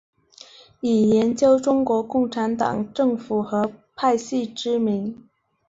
[0.79, 5.29] 以研究中国共产党政治和派系知名。